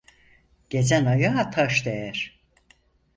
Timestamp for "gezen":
0.69-1.05